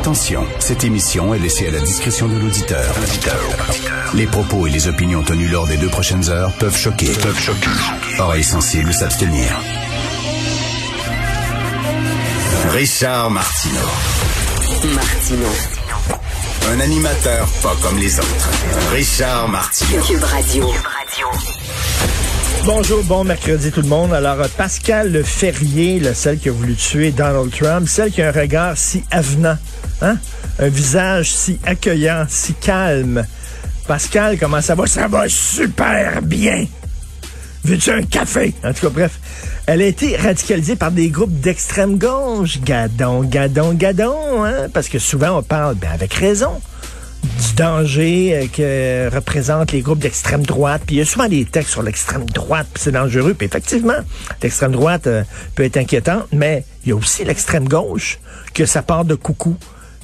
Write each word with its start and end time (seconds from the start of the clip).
Attention, 0.00 0.46
cette 0.60 0.82
émission 0.84 1.34
est 1.34 1.38
laissée 1.38 1.68
à 1.68 1.72
la 1.72 1.80
discrétion 1.80 2.26
de 2.26 2.38
l'auditeur. 2.38 2.94
Les 4.14 4.26
propos 4.26 4.66
et 4.66 4.70
les 4.70 4.88
opinions 4.88 5.22
tenues 5.22 5.48
lors 5.48 5.66
des 5.66 5.76
deux 5.76 5.90
prochaines 5.90 6.30
heures 6.30 6.50
peuvent 6.54 6.74
choquer. 6.74 7.12
Peuvent 7.22 7.38
choquer. 7.38 7.68
Oreilles 8.18 8.42
sensibles 8.42 8.94
s'abstenir. 8.94 9.44
Richard 12.70 13.30
Martineau. 13.30 13.88
Martino. 14.94 15.48
Un 16.72 16.80
animateur 16.80 17.46
pas 17.62 17.76
comme 17.82 17.98
les 17.98 18.18
autres. 18.18 18.48
Richard 18.94 19.48
Martineau. 19.48 20.02
Cube 20.02 20.24
Radio. 20.24 20.70
Bonjour, 22.64 23.02
bon 23.04 23.24
mercredi 23.24 23.70
tout 23.70 23.82
le 23.82 23.88
monde. 23.88 24.14
Alors, 24.14 24.36
Pascal 24.56 25.12
Le 25.12 25.22
Ferrier, 25.22 26.00
là, 26.00 26.14
celle 26.14 26.38
qui 26.38 26.48
a 26.48 26.52
voulu 26.52 26.74
tuer 26.74 27.10
Donald 27.10 27.50
Trump, 27.50 27.86
celle 27.88 28.10
qui 28.10 28.22
a 28.22 28.28
un 28.28 28.32
regard 28.32 28.76
si 28.76 29.02
avenant, 29.10 29.56
hein? 30.02 30.16
un 30.58 30.68
visage 30.68 31.32
si 31.32 31.58
accueillant, 31.64 32.26
si 32.28 32.54
calme. 32.54 33.24
Pascal, 33.86 34.38
comment 34.38 34.60
ça 34.60 34.74
va? 34.74 34.86
Ça 34.86 35.08
va 35.08 35.28
super 35.28 36.22
bien. 36.22 36.66
Veux-tu 37.64 37.90
un 37.90 38.02
café? 38.02 38.54
En 38.64 38.72
tout 38.72 38.82
cas, 38.82 38.90
bref. 38.90 39.18
Elle 39.66 39.82
a 39.82 39.86
été 39.86 40.16
radicalisée 40.16 40.76
par 40.76 40.90
des 40.90 41.10
groupes 41.10 41.40
d'extrême 41.40 41.98
gauche. 41.98 42.60
Gadon, 42.60 43.22
gadon, 43.22 43.74
gadon, 43.74 44.44
hein? 44.44 44.68
Parce 44.72 44.88
que 44.88 44.98
souvent, 44.98 45.38
on 45.38 45.42
parle, 45.42 45.74
ben, 45.74 45.90
avec 45.92 46.14
raison, 46.14 46.60
du 47.22 47.54
danger 47.54 48.34
euh, 48.34 48.46
que 48.46 49.14
représentent 49.14 49.72
les 49.72 49.82
groupes 49.82 49.98
d'extrême 49.98 50.44
droite. 50.44 50.82
Puis 50.86 50.96
il 50.96 50.98
y 51.00 51.02
a 51.02 51.04
souvent 51.04 51.28
des 51.28 51.44
textes 51.44 51.72
sur 51.72 51.82
l'extrême 51.82 52.24
droite, 52.24 52.66
puis 52.72 52.82
c'est 52.82 52.92
dangereux. 52.92 53.34
Puis 53.34 53.46
effectivement, 53.46 53.98
l'extrême 54.42 54.72
droite 54.72 55.06
euh, 55.06 55.22
peut 55.54 55.64
être 55.64 55.76
inquiétante, 55.76 56.26
mais 56.32 56.64
il 56.84 56.90
y 56.90 56.92
a 56.92 56.96
aussi 56.96 57.24
l'extrême 57.24 57.68
gauche, 57.68 58.18
que 58.54 58.64
ça 58.66 58.82
part 58.82 59.04
de 59.04 59.14
coucou. 59.14 59.56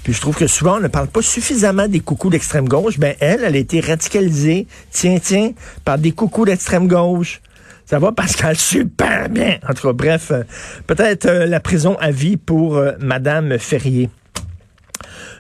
Puis 0.07 0.13
je 0.13 0.21
trouve 0.21 0.37
que 0.37 0.47
souvent, 0.47 0.77
on 0.77 0.81
ne 0.81 0.87
parle 0.87 1.09
pas 1.09 1.21
suffisamment 1.21 1.89
des 1.89 1.99
coucous 1.99 2.31
d'extrême 2.31 2.69
gauche. 2.69 2.97
Ben 2.97 3.17
elle, 3.19 3.41
elle 3.43 3.57
a 3.57 3.59
été 3.59 3.81
radicalisée, 3.81 4.69
tiens, 4.93 5.19
tiens, 5.21 5.51
par 5.85 5.99
des 5.99 6.13
coucous 6.13 6.45
d'extrême 6.45 6.87
gauche. 6.87 7.41
Ça 7.87 7.99
va, 7.99 8.13
Pascal, 8.13 8.57
super 8.57 9.29
bien. 9.29 9.59
En 9.69 9.75
tout 9.75 9.89
cas, 9.89 9.93
bref, 9.93 10.31
euh, 10.31 10.45
peut-être 10.87 11.27
euh, 11.27 11.47
la 11.47 11.59
prison 11.59 11.97
à 11.99 12.13
vie 12.13 12.37
pour 12.37 12.77
euh, 12.77 12.93
Madame 13.01 13.59
Ferrier. 13.59 14.09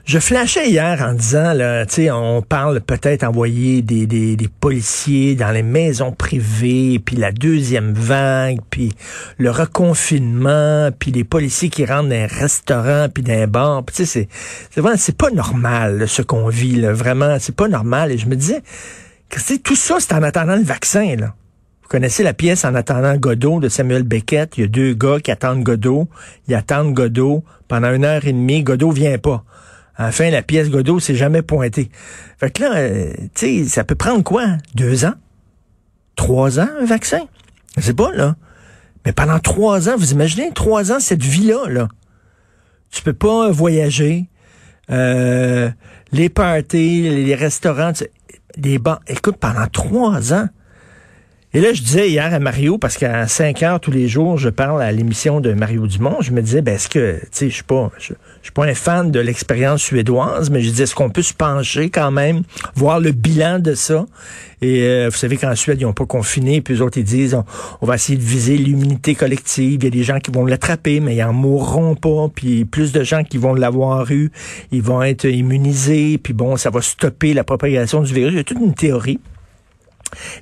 Je 0.07 0.21
flashais 0.21 0.71
hier 0.71 1.03
en 1.03 1.15
disant, 1.15 1.53
là, 1.53 1.85
on 2.13 2.41
parle 2.41 2.81
peut-être 2.81 3.25
envoyer 3.25 3.83
des, 3.83 4.07
des, 4.07 4.49
policiers 4.61 5.35
dans 5.35 5.51
les 5.51 5.65
maisons 5.65 6.13
privées, 6.13 7.01
puis 7.05 7.17
la 7.17 7.33
deuxième 7.33 7.93
vague, 7.93 8.61
puis 8.71 8.93
le 9.37 9.51
reconfinement, 9.51 10.91
puis 10.97 11.11
les 11.11 11.25
policiers 11.25 11.71
qui 11.71 11.85
rentrent 11.85 12.11
dans 12.11 12.23
un 12.23 12.29
restaurant, 12.29 13.09
puis 13.13 13.25
dans 13.25 13.33
un 13.33 13.49
bar. 13.49 13.83
C'est, 13.93 14.07
c'est 14.07 14.29
vraiment, 14.77 14.97
c'est 14.97 15.17
pas 15.17 15.31
normal 15.31 16.07
ce 16.07 16.23
qu'on 16.23 16.47
vit, 16.47 16.77
là, 16.77 16.93
vraiment, 16.93 17.39
c'est 17.41 17.57
pas 17.57 17.67
normal. 17.67 18.13
Et 18.13 18.19
je 18.19 18.29
me 18.29 18.37
disais, 18.37 18.63
tout 19.65 19.75
ça, 19.75 19.97
c'est 19.99 20.13
en 20.13 20.23
attendant 20.23 20.55
le 20.55 20.63
vaccin, 20.63 21.17
là. 21.17 21.35
Vous 21.83 21.89
connaissez 21.89 22.23
la 22.23 22.33
pièce 22.33 22.65
En 22.65 22.75
attendant 22.77 23.17
Godot 23.17 23.59
de 23.59 23.69
Samuel 23.69 24.05
Beckett? 24.05 24.57
Il 24.57 24.61
y 24.61 24.65
a 24.65 24.67
deux 24.69 24.95
gars 24.95 25.19
qui 25.21 25.31
attendent 25.31 25.63
Godot. 25.63 26.09
Ils 26.49 26.55
attendent 26.55 26.93
Godot 26.93 27.45
pendant 27.69 27.93
une 27.93 28.05
heure 28.05 28.27
et 28.27 28.33
demie. 28.33 28.65
Godot 28.65 28.91
vient 28.91 29.19
pas. 29.19 29.45
Enfin, 29.99 30.31
la 30.31 30.43
pièce 30.43 30.69
Godot 30.69 31.01
s'est 31.01 31.15
jamais 31.15 31.43
pointée. 31.43 31.91
Fait 32.39 32.51
que 32.51 32.63
là, 32.63 32.75
euh, 32.75 33.13
tu 33.35 33.65
sais, 33.65 33.65
ça 33.65 33.85
peut 33.85 33.95
prendre 33.95 34.23
quoi? 34.23 34.57
Deux 34.75 35.05
ans? 35.05 35.15
Trois 36.17 36.61
ans, 36.61 36.69
un 36.81 36.85
vaccin? 36.85 37.27
Je 37.77 37.83
sais 37.83 37.95
pas, 37.95 38.13
là. 38.13 38.37
Mais 39.05 39.13
pendant 39.13 39.39
trois 39.39 39.89
ans, 39.89 39.97
vous 39.97 40.13
imaginez, 40.13 40.51
trois 40.53 40.93
ans, 40.93 41.01
cette 41.01 41.23
vie-là, 41.23 41.69
là. 41.69 41.89
Tu 42.91 43.03
peux 43.03 43.13
pas 43.13 43.51
voyager. 43.51 44.29
Euh, 44.91 45.71
les 46.13 46.29
parties, 46.29 47.03
les 47.03 47.35
restaurants, 47.35 47.93
les 48.57 48.79
bancs. 48.79 49.01
Écoute, 49.07 49.37
pendant 49.39 49.67
trois 49.67 50.33
ans, 50.33 50.49
et 51.57 51.61
là, 51.63 51.73
je 51.73 51.81
disais 51.81 52.11
hier 52.11 52.35
à 52.35 52.39
Mario, 52.39 52.77
parce 52.77 52.99
qu'à 52.99 53.27
5 53.27 53.63
heures 53.63 53.81
tous 53.81 53.91
les 53.91 54.09
jours, 54.09 54.37
je 54.37 54.51
parle 54.51 54.83
à 54.83 54.93
l'émission 54.93 55.41
de 55.41 55.55
Mario 55.55 55.87
Dumont, 55.87 56.19
je 56.21 56.33
me 56.33 56.43
disais, 56.43 56.61
ben, 56.61 56.75
est-ce 56.75 56.91
que, 56.91 57.19
tu 57.19 57.29
sais, 57.31 57.49
je 57.49 57.55
suis 57.55 57.63
pas, 57.63 57.91
je, 57.97 58.13
suis 58.43 58.53
pas 58.53 58.67
un 58.67 58.75
fan 58.75 59.11
de 59.11 59.19
l'expérience 59.21 59.81
suédoise, 59.81 60.51
mais 60.51 60.61
je 60.61 60.69
disais, 60.69 60.83
est-ce 60.83 60.95
qu'on 60.95 61.09
peut 61.09 61.23
se 61.23 61.33
pencher 61.33 61.89
quand 61.89 62.11
même, 62.11 62.43
voir 62.75 63.01
le 63.01 63.13
bilan 63.13 63.59
de 63.59 63.73
ça? 63.73 64.05
Et 64.61 64.83
euh, 64.83 65.09
vous 65.11 65.17
savez 65.17 65.39
qu'en 65.39 65.55
Suède, 65.55 65.81
ils 65.81 65.85
n'ont 65.85 65.95
pas 65.95 66.05
confiné, 66.05 66.61
puis 66.61 66.75
eux 66.75 66.83
autres, 66.83 66.99
ils 66.99 67.05
disent, 67.05 67.35
on, 67.81 67.87
va 67.87 67.95
essayer 67.95 68.19
de 68.19 68.23
viser 68.23 68.59
l'immunité 68.59 69.15
collective. 69.15 69.79
Il 69.81 69.85
y 69.85 69.87
a 69.87 69.91
des 69.91 70.03
gens 70.03 70.19
qui 70.19 70.31
vont 70.31 70.45
l'attraper, 70.45 71.01
mais 71.01 71.17
ils 71.17 71.23
en 71.23 71.33
mourront 71.33 71.95
pas. 71.95 72.29
Puis 72.35 72.67
plus 72.67 72.93
de 72.93 73.03
gens 73.03 73.25
qui 73.25 73.39
vont 73.39 73.55
l'avoir 73.55 74.13
eu, 74.13 74.31
ils 74.73 74.83
vont 74.83 75.03
être 75.03 75.25
immunisés. 75.25 76.19
Puis 76.19 76.35
bon, 76.35 76.59
ça 76.59 76.69
va 76.69 76.83
stopper 76.83 77.33
la 77.33 77.45
propagation 77.45 78.03
du 78.03 78.13
virus. 78.13 78.35
Il 78.35 78.37
y 78.37 78.41
a 78.41 78.45
toute 78.45 78.61
une 78.61 78.75
théorie. 78.75 79.21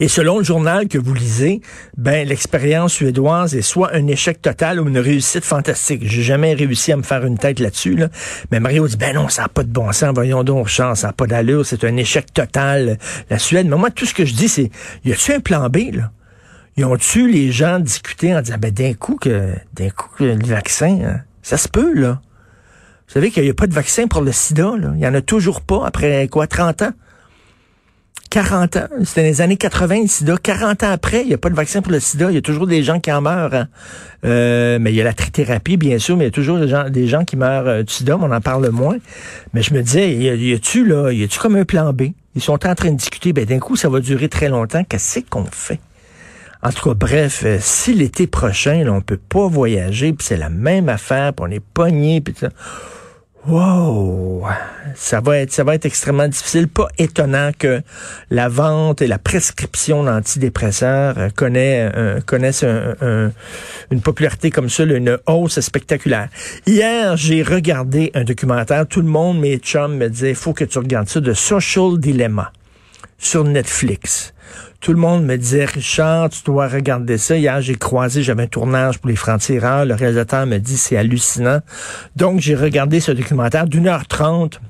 Et 0.01 0.09
selon 0.09 0.39
le 0.39 0.45
journal 0.45 0.89
que 0.89 0.99
vous 0.99 1.15
lisez, 1.15 1.61
ben 1.97 2.27
l'expérience 2.27 2.93
suédoise 2.93 3.55
est 3.55 3.63
soit 3.63 3.95
un 3.95 4.07
échec 4.07 4.41
total 4.41 4.81
ou 4.81 4.89
une 4.89 4.99
réussite 4.99 5.45
fantastique. 5.45 6.03
J'ai 6.05 6.23
jamais 6.23 6.55
réussi 6.55 6.93
à 6.93 6.97
me 6.97 7.03
faire 7.03 7.25
une 7.25 7.39
tête 7.39 7.61
là-dessus. 7.61 7.97
Là. 7.97 8.09
Mais 8.51 8.61
Mario 8.61 8.87
dit 8.87 8.97
ben 8.97 9.15
non, 9.15 9.29
ça 9.29 9.43
n'a 9.43 9.49
pas 9.49 9.63
de 9.63 9.71
bon 9.71 9.93
sens. 9.93 10.13
Voyons 10.15 10.45
donc, 10.45 10.69
chance, 10.69 11.01
ça 11.01 11.09
n'a 11.09 11.13
pas 11.13 11.27
d'allure. 11.27 11.65
C'est 11.65 11.85
un 11.85 11.97
échec 11.97 12.33
total. 12.33 12.99
La 13.31 13.39
Suède. 13.39 13.67
Mais 13.69 13.77
moi, 13.77 13.91
tout 13.91 14.07
ce 14.07 14.15
que 14.15 14.25
je 14.25 14.35
dis, 14.35 14.49
c'est 14.49 14.71
y 15.05 15.13
a-tu 15.13 15.33
un 15.33 15.41
plan 15.41 15.69
B 15.69 15.95
là? 15.95 16.11
Ils 16.77 16.85
ont-tu 16.85 17.31
les 17.31 17.53
gens 17.53 17.79
discuté 17.79 18.35
en 18.35 18.43
disant 18.43 18.57
ben 18.59 18.73
d'un 18.73 18.95
coup 18.95 19.17
que 19.17 19.55
d'un 19.75 19.91
coup 19.91 20.09
que 20.19 20.25
le 20.25 20.45
vaccin, 20.45 20.99
hein, 21.05 21.21
ça 21.43 21.57
se 21.57 21.69
peut 21.69 21.95
là. 21.95 22.21
Vous 23.07 23.15
savez 23.15 23.31
qu'il 23.31 23.45
n'y 23.45 23.51
a 23.51 23.55
pas 23.55 23.67
de 23.67 23.75
vaccin 23.75 24.09
pour 24.09 24.23
le 24.23 24.33
sida. 24.33 24.73
Il 24.95 25.01
y 25.01 25.07
en 25.07 25.15
a 25.15 25.21
toujours 25.21 25.61
pas 25.61 25.87
après 25.87 26.27
quoi 26.29 26.47
30 26.47 26.83
ans. 26.83 26.93
40 28.35 28.77
ans. 28.79 28.89
C'était 29.05 29.23
les 29.23 29.43
années 29.43 29.57
80, 29.57 30.03
le 30.03 30.09
sida. 30.09 30.35
40 30.37 30.83
ans 30.83 30.91
après, 30.91 31.21
il 31.21 31.29
n'y 31.29 31.35
a 31.35 31.39
pas 31.39 31.51
de 31.51 31.55
vaccin 31.55 31.83
pour 31.83 31.93
le 31.93 32.01
sida. 32.01 32.33
Il 32.33 32.35
y 32.35 32.39
a 32.39 32.43
toujours 32.43 32.67
des 32.67 32.83
gens 32.83 32.99
qui 32.99 33.13
en 33.13 33.21
meurent. 33.21 33.55
Hein. 33.55 33.69
Euh, 34.25 34.81
mais 34.81 34.93
il 34.93 34.97
y 34.97 35.01
a 35.01 35.05
la 35.05 35.13
trithérapie, 35.13 35.77
bien 35.77 36.01
sûr, 36.01 36.17
mais 36.17 36.25
il 36.25 36.27
y 36.27 36.31
a 36.31 36.33
toujours 36.33 36.59
des 36.59 36.67
gens, 36.67 36.91
des 36.91 37.07
gens 37.07 37.25
qui 37.25 37.37
meurent 37.37 37.69
euh, 37.69 37.83
du 37.85 37.93
sida, 37.93 38.17
mais 38.17 38.25
on 38.25 38.33
en 38.33 38.41
parle 38.41 38.69
moins. 38.71 38.97
Mais 39.53 39.63
je 39.63 39.73
me 39.73 39.83
disais, 39.83 40.13
y 40.13 40.53
a-tu 40.53 40.85
là, 40.85 41.13
y 41.13 41.23
a-tu 41.23 41.39
comme 41.39 41.55
un 41.55 41.65
plan 41.65 41.93
B? 41.93 42.07
Ils 42.35 42.43
sont 42.43 42.67
en 42.67 42.75
train 42.75 42.91
de 42.91 42.97
discuter, 42.97 43.33
ben 43.33 43.45
d'un 43.45 43.61
coup, 43.61 43.77
ça 43.77 43.89
va 43.89 44.01
durer 44.01 44.29
très 44.29 44.49
longtemps. 44.49 44.83
Qu'est-ce 44.83 45.21
qu'on 45.21 45.45
fait? 45.45 45.79
En 46.61 46.73
tout 46.73 46.89
cas, 46.89 46.95
bref, 46.95 47.43
euh, 47.45 47.59
si 47.61 47.95
l'été 47.95 48.27
prochain, 48.27 48.83
là, 48.83 48.93
on 48.93 49.01
peut 49.01 49.17
pas 49.17 49.47
voyager, 49.47 50.13
puis 50.13 50.27
c'est 50.27 50.37
la 50.37 50.51
même 50.51 50.89
affaire, 50.89 51.35
puis 51.35 51.47
on 51.49 51.53
est 51.53 51.63
pogné, 51.63 52.21
puis 52.21 52.35
ça 52.37 52.49
Wow, 53.47 54.47
ça 54.95 55.21
va 55.21 55.37
être 55.37 55.53
ça 55.53 55.65
va 55.65 55.75
être 55.75 55.85
extrêmement 55.85 56.29
difficile. 56.29 56.67
Pas 56.67 56.89
étonnant 56.97 57.51
que 57.59 57.83
la 58.31 58.49
vente 58.49 59.03
et 59.03 59.07
la 59.07 59.19
prescription 59.19 60.03
d'antidépresseurs 60.03 61.19
euh, 61.19 61.29
euh, 61.43 62.21
connaissent 62.23 62.65
une 63.91 64.01
popularité 64.01 64.51
comme 64.51 64.71
ça, 64.71 64.85
une 64.85 65.19
hausse 65.27 65.61
spectaculaire. 65.61 66.31
Hier, 66.67 67.19
j'ai 67.19 67.43
regardé 67.43 68.11
un 68.15 68.25
documentaire. 68.25 68.87
Tout 68.87 69.03
le 69.03 69.09
monde, 69.09 69.41
mes 69.41 69.59
chums, 69.59 69.99
me 69.99 70.09
disaient, 70.09 70.31
il 70.31 70.37
faut 70.37 70.55
que 70.55 70.65
tu 70.65 70.79
regardes 70.79 71.11
ça, 71.11 71.21
de 71.21 71.35
Social 71.35 71.99
Dilemma 71.99 72.51
sur 73.19 73.45
Netflix. 73.45 74.33
Tout 74.85 74.93
le 74.93 74.99
monde 74.99 75.25
me 75.25 75.39
disait, 75.39 75.65
Richard, 75.65 76.29
tu 76.29 76.43
dois 76.45 76.69
regarder 76.69 77.17
ça. 77.17 77.39
Hier, 77.39 77.59
j'ai 77.63 77.75
croisé, 77.75 78.23
j'avais 78.23 78.43
un 78.43 78.47
tournage 78.47 78.99
pour 78.99 79.09
les 79.09 79.17
francs-tireurs. 79.17 79.87
Le 79.87 79.95
réalisateur 79.95 80.45
me 80.45 80.59
dit, 80.59 80.77
c'est 80.77 80.99
hallucinant. 80.99 81.61
Donc, 82.17 82.41
j'ai 82.41 82.55
regardé 82.55 83.01
ce 83.01 83.11
documentaire 83.11 83.67
d'une 83.67 83.89
heure 83.89 84.07
trente 84.07 84.61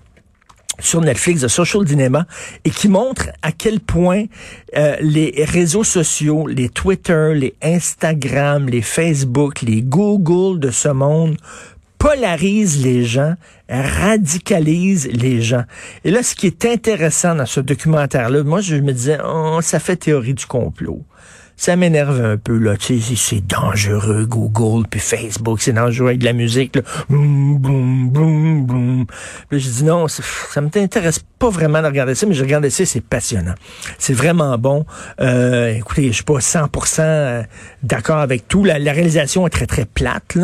sur 0.78 1.00
Netflix 1.00 1.40
de 1.40 1.48
Social 1.48 1.84
Dilemma 1.84 2.26
et 2.64 2.70
qui 2.70 2.86
montre 2.86 3.30
à 3.42 3.50
quel 3.50 3.80
point 3.80 4.26
euh, 4.76 4.94
les 5.00 5.44
réseaux 5.48 5.82
sociaux, 5.82 6.46
les 6.46 6.68
Twitter, 6.68 7.32
les 7.34 7.56
Instagram, 7.60 8.68
les 8.68 8.82
Facebook, 8.82 9.62
les 9.62 9.82
Google 9.82 10.60
de 10.60 10.70
ce 10.70 10.90
monde 10.90 11.36
polarise 12.04 12.84
les 12.84 13.02
gens, 13.02 13.34
radicalise 13.70 15.08
les 15.10 15.40
gens. 15.40 15.64
Et 16.04 16.10
là, 16.10 16.22
ce 16.22 16.34
qui 16.34 16.46
est 16.46 16.66
intéressant 16.66 17.34
dans 17.34 17.46
ce 17.46 17.60
documentaire-là, 17.60 18.42
moi, 18.44 18.60
je 18.60 18.76
me 18.76 18.92
disais, 18.92 19.16
oh, 19.24 19.60
ça 19.62 19.78
fait 19.78 19.96
théorie 19.96 20.34
du 20.34 20.44
complot 20.44 21.02
ça 21.56 21.76
m'énerve 21.76 22.20
un 22.20 22.36
peu, 22.36 22.58
là. 22.58 22.76
Tu 22.76 23.00
sais, 23.00 23.14
c'est 23.16 23.46
dangereux, 23.46 24.26
Google, 24.26 24.86
puis 24.88 25.00
Facebook, 25.00 25.60
c'est 25.60 25.72
dangereux 25.72 26.08
avec 26.08 26.18
de 26.18 26.24
la 26.24 26.32
musique, 26.32 26.76
là. 26.76 26.82
Boum, 27.08 27.58
boum. 27.58 28.10
Je 29.58 29.68
dis 29.68 29.84
non, 29.84 30.08
ça 30.08 30.22
ne 30.60 30.66
m'intéresse 30.66 31.20
pas 31.38 31.50
vraiment 31.50 31.82
de 31.82 31.86
regarder 31.86 32.14
ça, 32.14 32.26
mais 32.26 32.34
je 32.34 32.42
regarde 32.42 32.68
ça, 32.68 32.84
c'est 32.84 33.00
passionnant. 33.00 33.54
C'est 33.98 34.12
vraiment 34.12 34.56
bon. 34.58 34.86
Euh, 35.20 35.74
écoutez, 35.74 36.08
je 36.08 36.12
suis 36.12 36.24
pas 36.24 36.38
100% 36.38 37.00
euh, 37.00 37.42
d'accord 37.82 38.18
avec 38.18 38.48
tout. 38.48 38.64
La, 38.64 38.74
réalisation 38.76 39.46
est 39.46 39.50
très, 39.50 39.66
très 39.66 39.84
plate. 39.84 40.36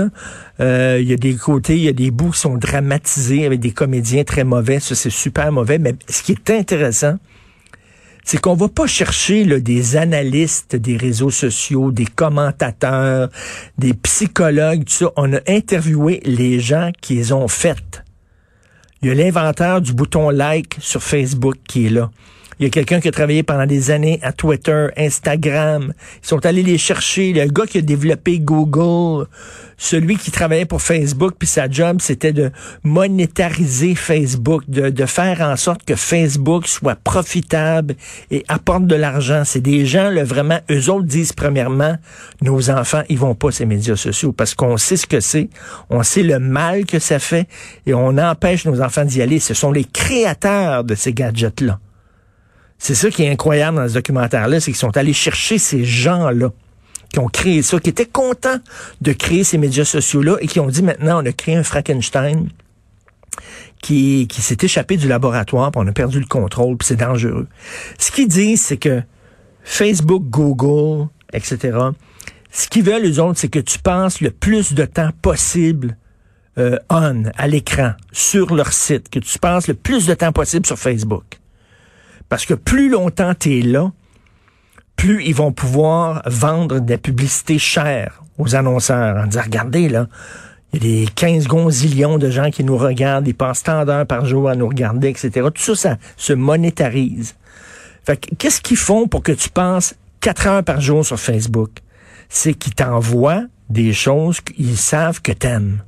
Euh, 0.61 0.99
il 1.01 1.09
y 1.09 1.13
a 1.13 1.17
des 1.17 1.35
côtés, 1.35 1.77
il 1.77 1.83
y 1.83 1.89
a 1.89 1.93
des 1.93 2.11
bouts 2.11 2.31
qui 2.31 2.41
sont 2.41 2.57
dramatisés 2.57 3.47
avec 3.47 3.61
des 3.61 3.73
comédiens 3.73 4.25
très 4.25 4.45
mauvais. 4.45 4.81
Ça, 4.81 4.95
c'est 4.95 5.11
super 5.11 5.53
mauvais. 5.53 5.79
Mais 5.79 5.95
ce 6.09 6.23
qui 6.23 6.33
est 6.33 6.51
intéressant, 6.51 7.17
c'est 8.25 8.41
qu'on 8.41 8.55
va 8.55 8.69
pas 8.69 8.87
chercher 8.87 9.45
là, 9.45 9.59
des 9.61 9.97
analystes 9.97 10.77
des 10.77 10.97
réseaux 10.97 11.31
sociaux, 11.31 11.91
des 11.91 12.07
commentateurs, 12.07 13.29
des 13.79 13.95
psychologues, 13.95 14.85
tout 14.85 14.93
ça. 14.93 15.13
On 15.17 15.33
a 15.33 15.41
interviewé 15.49 16.21
les 16.25 16.61
gens 16.61 16.91
qui 17.01 17.15
les 17.15 17.33
ont 17.33 17.49
faites. 17.49 18.05
Il 19.03 19.09
y 19.09 19.13
a 19.13 19.15
l'inventeur 19.15 19.81
du 19.81 19.95
bouton 19.95 20.29
like 20.29 20.77
sur 20.79 21.03
Facebook 21.03 21.57
qui 21.67 21.87
est 21.87 21.91
là. 21.91 22.11
Il 22.61 22.65
y 22.65 22.67
a 22.67 22.71
quelqu'un 22.71 23.01
qui 23.01 23.09
a 23.09 23.11
travaillé 23.11 23.43
pendant 23.43 23.65
des 23.65 23.91
années 23.91 24.19
à 24.21 24.33
Twitter, 24.33 24.89
Instagram. 24.99 25.95
Ils 26.23 26.29
sont 26.29 26.45
allés 26.45 26.63
les 26.63 26.77
chercher. 26.77 27.33
Le 27.33 27.47
gars 27.47 27.65
qui 27.65 27.79
a 27.79 27.81
développé 27.81 28.39
Google, 28.39 29.29
celui 29.79 30.19
qui 30.19 30.31
travaillait 30.31 30.67
pour 30.67 30.83
Facebook, 30.83 31.37
puis 31.39 31.49
sa 31.49 31.71
job, 31.71 32.03
c'était 32.03 32.35
de 32.35 32.51
monétariser 32.83 33.95
Facebook, 33.95 34.65
de, 34.69 35.07
faire 35.07 35.41
en 35.41 35.57
sorte 35.57 35.87
que 35.87 35.97
Facebook 35.97 36.67
soit 36.67 36.97
profitable 36.97 37.95
et 38.31 38.45
apporte 38.47 38.87
de 38.87 38.95
l'argent. 38.95 39.45
C'est 39.47 39.63
des 39.63 39.87
gens, 39.87 40.11
là, 40.11 40.23
vraiment, 40.23 40.61
eux 40.71 40.91
autres 40.91 41.07
disent 41.07 41.33
premièrement, 41.33 41.97
nos 42.43 42.69
enfants, 42.69 43.05
ils 43.09 43.19
vont 43.19 43.35
pas 43.35 43.51
ces 43.53 43.65
médias 43.65 43.97
sociaux 43.97 44.33
parce 44.33 44.55
qu'on 44.55 44.77
sait 44.77 44.99
ce 44.99 45.07
que 45.07 45.21
c'est, 45.21 45.49
on 45.89 46.03
sait 46.03 46.23
le 46.23 46.39
mal 46.39 46.85
que 46.85 46.99
ça 46.99 47.21
fait 47.21 47.49
et 47.87 47.95
on 47.95 48.19
empêche 48.19 48.67
nos 48.67 48.83
enfants 48.83 49.07
d'y 49.07 49.23
aller. 49.23 49.39
Ce 49.39 49.55
sont 49.55 49.73
les 49.73 49.85
créateurs 49.85 50.85
de 50.85 50.95
ces 50.95 51.15
gadgets-là. 51.15 51.81
C'est 52.81 52.95
ça 52.95 53.11
qui 53.11 53.23
est 53.23 53.31
incroyable 53.31 53.77
dans 53.77 53.87
ce 53.87 53.95
documentaire-là, 53.95 54.59
c'est 54.59 54.73
qu'ils 54.73 54.79
sont 54.79 54.97
allés 54.97 55.13
chercher 55.13 55.59
ces 55.59 55.85
gens-là 55.85 56.51
qui 57.13 57.19
ont 57.19 57.29
créé 57.29 57.61
ça, 57.63 57.79
qui 57.79 57.91
étaient 57.91 58.07
contents 58.07 58.59
de 59.03 59.13
créer 59.13 59.45
ces 59.45 59.59
médias 59.59 59.85
sociaux-là 59.85 60.39
et 60.41 60.47
qui 60.47 60.61
ont 60.61 60.67
dit 60.67 60.83
maintenant, 60.83 61.23
on 61.23 61.27
a 61.27 61.33
créé 61.33 61.57
un 61.57 61.63
Frankenstein 61.63 62.49
qui, 63.83 64.27
qui 64.29 64.41
s'est 64.41 64.57
échappé 64.63 64.97
du 64.97 65.09
laboratoire, 65.09 65.71
puis 65.71 65.83
on 65.85 65.87
a 65.87 65.93
perdu 65.93 66.21
le 66.21 66.27
contrôle, 66.27 66.79
puis 66.79 66.89
c'est 66.89 66.97
dangereux. 66.97 67.49
Ce 67.99 68.11
qu'ils 68.11 68.29
disent, 68.29 68.63
c'est 68.63 68.79
que 68.79 69.03
Facebook, 69.63 70.25
Google, 70.31 71.09
etc., 71.35 71.77
ce 72.51 72.67
qu'ils 72.67 72.83
veulent, 72.83 73.05
eux 73.05 73.21
autres, 73.21 73.39
c'est 73.39 73.49
que 73.49 73.61
tu 73.61 73.79
passes 73.79 74.23
le 74.23 74.31
plus 74.31 74.73
de 74.73 74.85
temps 74.87 75.11
possible 75.21 75.97
euh, 76.59 76.79
on, 76.89 77.25
à 77.37 77.47
l'écran, 77.47 77.93
sur 78.11 78.55
leur 78.55 78.73
site, 78.73 79.11
que 79.11 79.19
tu 79.19 79.39
passes 79.39 79.69
le 79.69 79.75
plus 79.75 80.07
de 80.07 80.15
temps 80.15 80.33
possible 80.33 80.67
sur 80.67 80.79
Facebook. 80.79 81.40
Parce 82.31 82.47
que 82.47 82.55
plus 82.55 82.89
longtemps 82.89 83.35
tu 83.39 83.59
es 83.59 83.63
là, 83.63 83.93
plus 84.97 85.23
ils 85.25 85.35
vont 85.35 85.53
pouvoir 85.53 86.23
vendre 86.27 86.79
de 86.79 86.91
la 86.91 86.97
publicité 86.97 87.59
chère 87.59 88.23
aux 88.39 88.55
annonceurs 88.55 89.17
en 89.17 89.27
disant, 89.27 89.43
regardez 89.45 89.89
là, 89.91 90.07
il 90.73 90.85
y 90.85 91.03
a 91.03 91.05
des 91.05 91.13
15 91.13 91.49
gonzillions 91.49 92.17
de 92.17 92.31
gens 92.31 92.51
qui 92.51 92.63
nous 92.63 92.79
regardent, 92.79 93.27
ils 93.27 93.35
passent 93.35 93.65
tant 93.65 93.85
d'heures 93.85 94.07
par 94.07 94.25
jour 94.25 94.49
à 94.49 94.55
nous 94.55 94.69
regarder, 94.69 95.09
etc. 95.09 95.49
Tout 95.53 95.75
ça, 95.75 95.75
ça 95.75 95.99
se 96.17 96.33
monétarise. 96.33 97.35
Fait 98.05 98.17
qu'est-ce 98.17 98.61
qu'ils 98.61 98.77
font 98.77 99.09
pour 99.09 99.23
que 99.23 99.33
tu 99.33 99.51
passes 99.51 99.97
4 100.21 100.47
heures 100.47 100.65
par 100.65 100.81
jour 100.81 101.05
sur 101.05 101.19
Facebook? 101.19 101.71
C'est 102.29 102.55
qu'ils 102.55 102.75
t'envoient 102.75 103.45
des 103.69 103.93
choses 103.93 104.41
qu'ils 104.41 104.77
savent 104.77 105.21
que 105.21 105.33
t'aimes. 105.33 105.83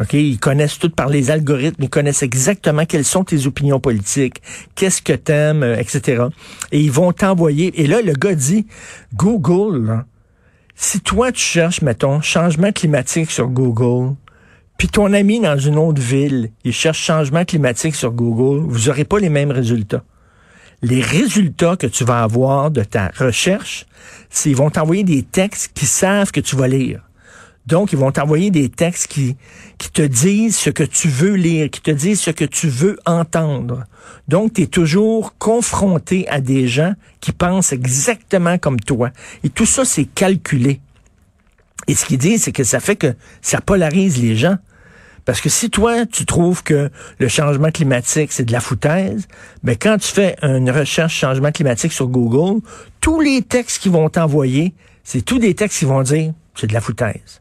OK, 0.00 0.14
ils 0.14 0.38
connaissent 0.38 0.78
tout 0.78 0.90
par 0.90 1.08
les 1.08 1.30
algorithmes, 1.30 1.82
ils 1.82 1.90
connaissent 1.90 2.22
exactement 2.22 2.86
quelles 2.86 3.04
sont 3.04 3.24
tes 3.24 3.46
opinions 3.46 3.78
politiques, 3.78 4.40
qu'est-ce 4.74 5.02
que 5.02 5.12
t'aimes, 5.12 5.62
euh, 5.62 5.76
etc. 5.76 6.24
Et 6.72 6.80
ils 6.80 6.90
vont 6.90 7.12
t'envoyer. 7.12 7.80
Et 7.80 7.86
là, 7.86 8.00
le 8.00 8.14
gars 8.14 8.34
dit, 8.34 8.66
Google, 9.14 10.04
si 10.74 11.00
toi 11.00 11.30
tu 11.30 11.42
cherches, 11.42 11.82
mettons, 11.82 12.22
changement 12.22 12.72
climatique 12.72 13.30
sur 13.30 13.48
Google, 13.48 14.14
puis 14.78 14.88
ton 14.88 15.12
ami 15.12 15.40
dans 15.40 15.58
une 15.58 15.76
autre 15.76 16.00
ville, 16.00 16.50
il 16.64 16.72
cherche 16.72 16.98
changement 16.98 17.44
climatique 17.44 17.94
sur 17.94 18.12
Google, 18.12 18.64
vous 18.66 18.88
n'aurez 18.88 19.04
pas 19.04 19.18
les 19.18 19.28
mêmes 19.28 19.52
résultats. 19.52 20.02
Les 20.80 21.00
résultats 21.00 21.76
que 21.76 21.86
tu 21.86 22.02
vas 22.02 22.22
avoir 22.22 22.70
de 22.70 22.82
ta 22.82 23.12
recherche, 23.16 23.86
c'est 24.30 24.50
ils 24.50 24.56
vont 24.56 24.70
t'envoyer 24.70 25.04
des 25.04 25.22
textes 25.22 25.70
qui 25.74 25.86
savent 25.86 26.32
que 26.32 26.40
tu 26.40 26.56
vas 26.56 26.66
lire. 26.66 27.02
Donc, 27.66 27.92
ils 27.92 27.98
vont 27.98 28.10
t'envoyer 28.10 28.50
des 28.50 28.68
textes 28.68 29.06
qui, 29.06 29.36
qui 29.78 29.90
te 29.90 30.02
disent 30.02 30.56
ce 30.56 30.70
que 30.70 30.82
tu 30.82 31.08
veux 31.08 31.34
lire, 31.34 31.70
qui 31.70 31.80
te 31.80 31.92
disent 31.92 32.20
ce 32.20 32.30
que 32.30 32.44
tu 32.44 32.68
veux 32.68 32.98
entendre. 33.06 33.84
Donc, 34.26 34.54
tu 34.54 34.62
es 34.62 34.66
toujours 34.66 35.36
confronté 35.38 36.28
à 36.28 36.40
des 36.40 36.66
gens 36.66 36.94
qui 37.20 37.32
pensent 37.32 37.72
exactement 37.72 38.58
comme 38.58 38.80
toi. 38.80 39.10
Et 39.44 39.48
tout 39.48 39.66
ça, 39.66 39.84
c'est 39.84 40.06
calculé. 40.06 40.80
Et 41.86 41.94
ce 41.94 42.04
qu'ils 42.04 42.18
disent, 42.18 42.44
c'est 42.44 42.52
que 42.52 42.64
ça 42.64 42.80
fait 42.80 42.96
que 42.96 43.14
ça 43.40 43.60
polarise 43.60 44.20
les 44.20 44.36
gens. 44.36 44.56
Parce 45.24 45.40
que 45.40 45.48
si 45.48 45.70
toi, 45.70 46.04
tu 46.04 46.26
trouves 46.26 46.64
que 46.64 46.90
le 47.18 47.28
changement 47.28 47.70
climatique, 47.70 48.32
c'est 48.32 48.44
de 48.44 48.52
la 48.52 48.60
foutaise, 48.60 49.28
ben 49.62 49.76
quand 49.80 49.98
tu 49.98 50.08
fais 50.08 50.36
une 50.42 50.70
recherche 50.70 51.14
changement 51.14 51.52
climatique 51.52 51.92
sur 51.92 52.08
Google, 52.08 52.60
tous 53.00 53.20
les 53.20 53.42
textes 53.42 53.80
qu'ils 53.80 53.92
vont 53.92 54.08
t'envoyer, 54.08 54.74
c'est 55.04 55.22
tous 55.22 55.38
des 55.38 55.54
textes 55.54 55.78
qui 55.78 55.84
vont 55.84 56.02
dire, 56.02 56.32
c'est 56.56 56.66
de 56.66 56.74
la 56.74 56.80
foutaise. 56.80 57.40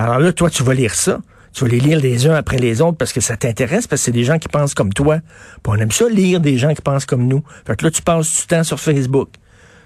Alors 0.00 0.18
là, 0.18 0.32
toi, 0.32 0.48
tu 0.48 0.62
vas 0.62 0.72
lire 0.72 0.94
ça. 0.94 1.20
Tu 1.52 1.62
vas 1.62 1.70
les 1.70 1.78
lire 1.78 2.00
les 2.00 2.26
uns 2.26 2.34
après 2.34 2.56
les 2.56 2.80
autres 2.80 2.96
parce 2.96 3.12
que 3.12 3.20
ça 3.20 3.36
t'intéresse, 3.36 3.86
parce 3.86 4.00
que 4.00 4.04
c'est 4.06 4.12
des 4.12 4.24
gens 4.24 4.38
qui 4.38 4.48
pensent 4.48 4.72
comme 4.72 4.94
toi. 4.94 5.18
Puis 5.62 5.66
on 5.66 5.74
aime 5.74 5.90
ça 5.90 6.08
lire 6.08 6.40
des 6.40 6.56
gens 6.56 6.72
qui 6.72 6.80
pensent 6.80 7.04
comme 7.04 7.26
nous. 7.26 7.44
Fait 7.66 7.76
que 7.76 7.84
là, 7.84 7.90
tu 7.90 8.00
passes 8.00 8.40
du 8.40 8.46
temps 8.46 8.64
sur 8.64 8.80
Facebook. 8.80 9.28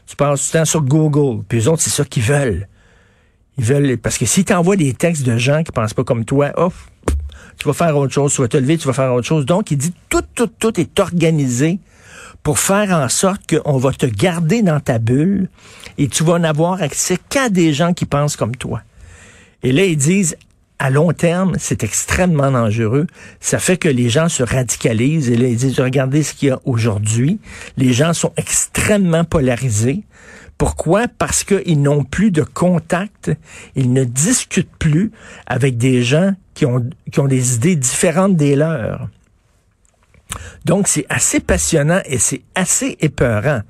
Tu 0.06 0.14
passes 0.14 0.46
du 0.46 0.52
temps 0.52 0.64
sur 0.64 0.82
Google. 0.82 1.42
Puis 1.48 1.58
les 1.58 1.68
autres, 1.68 1.82
c'est 1.82 1.90
ça 1.90 2.04
qu'ils 2.04 2.22
veulent. 2.22 2.68
Ils 3.58 3.64
veulent, 3.64 3.98
parce 3.98 4.16
que 4.16 4.24
si 4.24 4.44
tu 4.44 4.52
envoies 4.52 4.76
des 4.76 4.92
textes 4.94 5.24
de 5.24 5.36
gens 5.36 5.64
qui 5.64 5.72
pensent 5.72 5.94
pas 5.94 6.04
comme 6.04 6.24
toi, 6.24 6.52
oh, 6.58 6.72
tu 7.58 7.66
vas 7.66 7.74
faire 7.74 7.96
autre 7.96 8.12
chose, 8.12 8.32
tu 8.34 8.40
vas 8.40 8.48
te 8.48 8.56
lever, 8.56 8.78
tu 8.78 8.86
vas 8.86 8.92
faire 8.92 9.12
autre 9.12 9.26
chose. 9.26 9.46
Donc, 9.46 9.72
il 9.72 9.78
dit 9.78 9.94
tout, 10.10 10.22
tout, 10.36 10.46
tout 10.46 10.78
est 10.78 11.00
organisé 11.00 11.80
pour 12.44 12.60
faire 12.60 12.92
en 12.92 13.08
sorte 13.08 13.52
qu'on 13.52 13.78
va 13.78 13.90
te 13.90 14.06
garder 14.06 14.62
dans 14.62 14.78
ta 14.78 15.00
bulle 15.00 15.48
et 15.98 16.06
tu 16.06 16.22
vas 16.22 16.38
n'avoir 16.38 16.80
accès 16.82 17.16
qu'à 17.28 17.48
des 17.48 17.72
gens 17.72 17.94
qui 17.94 18.04
pensent 18.04 18.36
comme 18.36 18.54
toi. 18.54 18.82
Et 19.64 19.72
là, 19.72 19.84
ils 19.84 19.96
disent, 19.96 20.36
à 20.78 20.90
long 20.90 21.12
terme, 21.12 21.54
c'est 21.58 21.82
extrêmement 21.82 22.50
dangereux. 22.50 23.06
Ça 23.40 23.58
fait 23.58 23.78
que 23.78 23.88
les 23.88 24.10
gens 24.10 24.28
se 24.28 24.42
radicalisent. 24.42 25.30
Et 25.30 25.36
là, 25.36 25.48
ils 25.48 25.56
disent, 25.56 25.80
regardez 25.80 26.22
ce 26.22 26.34
qu'il 26.34 26.48
y 26.48 26.52
a 26.52 26.60
aujourd'hui. 26.66 27.40
Les 27.78 27.94
gens 27.94 28.12
sont 28.12 28.32
extrêmement 28.36 29.24
polarisés. 29.24 30.02
Pourquoi? 30.58 31.08
Parce 31.08 31.44
qu'ils 31.44 31.80
n'ont 31.80 32.04
plus 32.04 32.30
de 32.30 32.42
contact. 32.42 33.32
Ils 33.74 33.92
ne 33.92 34.04
discutent 34.04 34.76
plus 34.78 35.10
avec 35.46 35.78
des 35.78 36.02
gens 36.02 36.34
qui 36.52 36.66
ont, 36.66 36.84
qui 37.10 37.20
ont 37.20 37.26
des 37.26 37.54
idées 37.56 37.76
différentes 37.76 38.36
des 38.36 38.56
leurs. 38.56 39.08
Donc, 40.64 40.88
c'est 40.88 41.06
assez 41.08 41.40
passionnant 41.40 42.00
et 42.06 42.18
c'est 42.18 42.42
assez 42.54 42.96
épeurant. 43.00 43.60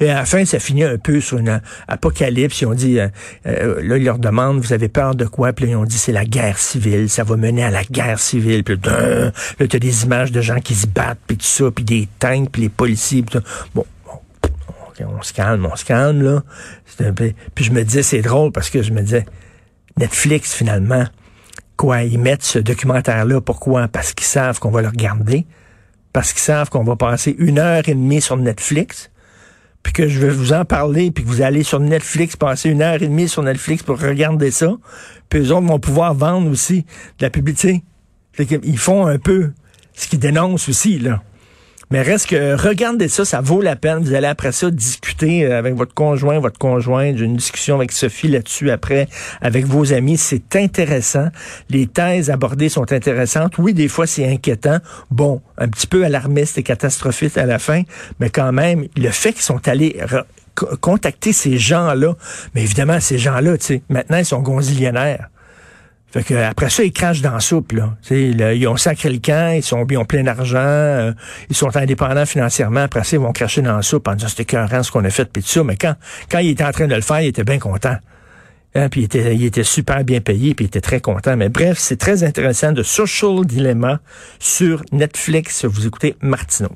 Et 0.00 0.10
à 0.10 0.14
la 0.14 0.24
fin, 0.24 0.44
ça 0.44 0.58
finit 0.58 0.84
un 0.84 0.98
peu 0.98 1.20
sur 1.20 1.38
une 1.38 1.60
apocalypse. 1.88 2.60
Ils 2.60 2.66
ont 2.66 2.74
dit, 2.74 3.00
euh, 3.00 3.08
euh, 3.46 3.82
là, 3.82 3.96
ils 3.96 4.04
leur 4.04 4.18
demandent, 4.18 4.60
vous 4.60 4.72
avez 4.72 4.88
peur 4.88 5.14
de 5.14 5.24
quoi? 5.24 5.52
Puis 5.52 5.66
là, 5.66 5.72
ils 5.72 5.76
ont 5.76 5.84
dit, 5.84 5.98
c'est 5.98 6.12
la 6.12 6.24
guerre 6.24 6.58
civile. 6.58 7.08
Ça 7.08 7.24
va 7.24 7.36
mener 7.36 7.64
à 7.64 7.70
la 7.70 7.84
guerre 7.84 8.18
civile. 8.18 8.62
Puis 8.64 8.78
là, 8.84 9.32
là 9.58 9.66
tu 9.66 9.76
as 9.76 9.78
des 9.78 10.04
images 10.04 10.30
de 10.30 10.40
gens 10.40 10.60
qui 10.60 10.74
se 10.74 10.86
battent, 10.86 11.20
puis 11.26 11.36
tout 11.36 11.46
ça, 11.46 11.70
puis 11.70 11.84
des 11.84 12.08
tanks, 12.18 12.50
puis 12.50 12.62
les 12.62 12.68
policiers. 12.68 13.22
Puis 13.22 13.38
bon, 13.74 13.86
on 15.00 15.22
se 15.22 15.32
calme, 15.32 15.66
on 15.70 15.76
se 15.76 15.84
calme, 15.84 16.22
là. 16.22 16.42
Puis 17.54 17.64
je 17.64 17.72
me 17.72 17.82
disais, 17.82 18.02
c'est 18.02 18.22
drôle 18.22 18.52
parce 18.52 18.70
que 18.70 18.82
je 18.82 18.92
me 18.92 19.00
disais, 19.00 19.24
Netflix, 19.96 20.54
finalement, 20.54 21.04
quoi, 21.76 22.02
ils 22.02 22.18
mettent 22.18 22.44
ce 22.44 22.58
documentaire-là, 22.58 23.40
pourquoi? 23.40 23.88
Parce 23.88 24.12
qu'ils 24.12 24.26
savent 24.26 24.58
qu'on 24.58 24.70
va 24.70 24.82
le 24.82 24.88
regarder 24.88 25.46
parce 26.12 26.32
qu'ils 26.32 26.42
savent 26.42 26.68
qu'on 26.68 26.84
va 26.84 26.96
passer 26.96 27.34
une 27.38 27.58
heure 27.58 27.88
et 27.88 27.94
demie 27.94 28.20
sur 28.20 28.36
Netflix, 28.36 29.10
puis 29.82 29.92
que 29.92 30.08
je 30.08 30.20
vais 30.20 30.30
vous 30.30 30.52
en 30.52 30.64
parler, 30.64 31.10
puis 31.10 31.24
que 31.24 31.28
vous 31.28 31.42
allez 31.42 31.62
sur 31.62 31.80
Netflix, 31.80 32.36
passer 32.36 32.70
une 32.70 32.82
heure 32.82 33.02
et 33.02 33.08
demie 33.08 33.28
sur 33.28 33.42
Netflix 33.42 33.82
pour 33.82 34.00
regarder 34.00 34.50
ça, 34.50 34.72
puis 35.28 35.40
eux 35.40 35.52
autres 35.52 35.66
vont 35.66 35.80
pouvoir 35.80 36.14
vendre 36.14 36.50
aussi 36.50 36.82
de 37.18 37.24
la 37.24 37.30
publicité. 37.30 37.82
Ils 38.38 38.78
font 38.78 39.06
un 39.06 39.18
peu 39.18 39.52
ce 39.94 40.06
qu'ils 40.08 40.18
dénoncent 40.18 40.68
aussi, 40.68 40.98
là. 40.98 41.22
Mais 41.92 42.00
reste 42.00 42.28
que 42.28 42.54
regardez 42.54 43.06
ça, 43.08 43.26
ça 43.26 43.42
vaut 43.42 43.60
la 43.60 43.76
peine. 43.76 43.98
Vous 43.98 44.14
allez 44.14 44.26
après 44.26 44.50
ça 44.50 44.70
discuter 44.70 45.44
euh, 45.44 45.58
avec 45.58 45.74
votre 45.74 45.92
conjoint, 45.92 46.38
votre 46.38 46.58
conjointe. 46.58 47.18
J'ai 47.18 47.26
une 47.26 47.36
discussion 47.36 47.76
avec 47.76 47.92
Sophie 47.92 48.28
là-dessus 48.28 48.70
après, 48.70 49.08
avec 49.42 49.66
vos 49.66 49.92
amis. 49.92 50.16
C'est 50.16 50.56
intéressant. 50.56 51.28
Les 51.68 51.86
thèses 51.86 52.30
abordées 52.30 52.70
sont 52.70 52.90
intéressantes. 52.92 53.58
Oui, 53.58 53.74
des 53.74 53.88
fois 53.88 54.06
c'est 54.06 54.26
inquiétant. 54.26 54.78
Bon, 55.10 55.42
un 55.58 55.68
petit 55.68 55.86
peu 55.86 56.02
alarmiste 56.02 56.56
et 56.56 56.62
catastrophique 56.62 57.36
à 57.36 57.44
la 57.44 57.58
fin, 57.58 57.82
mais 58.20 58.30
quand 58.30 58.52
même, 58.52 58.86
le 58.96 59.10
fait 59.10 59.34
qu'ils 59.34 59.42
sont 59.42 59.68
allés 59.68 60.00
contacter 60.80 61.34
ces 61.34 61.58
gens-là, 61.58 62.14
mais 62.54 62.62
évidemment, 62.62 63.00
ces 63.00 63.18
gens-là, 63.18 63.58
tu 63.58 63.66
sais, 63.66 63.82
maintenant, 63.90 64.16
ils 64.16 64.24
sont 64.24 64.40
gonzillionnaires. 64.40 65.28
Fait 66.12 66.22
que 66.22 66.34
après 66.34 66.68
ça, 66.68 66.84
ils 66.84 66.92
crachent 66.92 67.22
dans 67.22 67.32
la 67.32 67.40
soupe. 67.40 67.72
Là. 67.72 67.96
ils 68.10 68.68
ont 68.68 68.76
sacré 68.76 69.08
le 69.08 69.18
camp, 69.18 69.54
ils, 69.56 69.62
sont, 69.62 69.86
ils 69.88 69.96
ont 69.96 70.04
plein 70.04 70.22
d'argent, 70.22 70.58
euh, 70.58 71.12
ils 71.48 71.56
sont 71.56 71.74
indépendants 71.74 72.26
financièrement. 72.26 72.80
Après 72.80 73.02
ça, 73.02 73.16
ils 73.16 73.20
vont 73.20 73.32
cracher 73.32 73.62
dans 73.62 73.76
la 73.76 73.82
soupe 73.82 74.06
en 74.08 74.14
disant 74.14 74.28
c'était 74.28 74.42
écœurant 74.42 74.82
ce 74.82 74.92
qu'on 74.92 75.04
a 75.04 75.10
fait, 75.10 75.24
puis 75.24 75.42
tout 75.42 75.48
ça. 75.48 75.64
Mais 75.64 75.76
quand, 75.76 75.94
quand 76.30 76.38
il 76.40 76.50
était 76.50 76.64
en 76.64 76.72
train 76.72 76.86
de 76.86 76.94
le 76.94 77.00
faire, 77.00 77.22
il 77.22 77.28
était 77.28 77.44
bien 77.44 77.58
content. 77.58 77.96
Hein, 78.74 78.88
puis 78.90 79.02
il 79.02 79.04
était, 79.04 79.34
il 79.34 79.44
était 79.44 79.64
super 79.64 80.04
bien 80.04 80.20
payé, 80.20 80.54
puis 80.54 80.66
il 80.66 80.68
était 80.68 80.82
très 80.82 81.00
content. 81.00 81.34
Mais 81.36 81.48
bref, 81.48 81.78
c'est 81.78 81.96
très 81.96 82.24
intéressant 82.24 82.72
de 82.72 82.82
Social 82.82 83.46
Dilemma 83.46 84.00
sur 84.38 84.82
Netflix. 84.92 85.64
Vous 85.64 85.86
écoutez 85.86 86.14
Martineau. 86.20 86.72